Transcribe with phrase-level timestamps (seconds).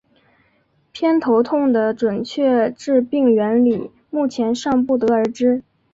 [0.91, 5.61] 偏头痛的准确致病原理目前尚不得而知。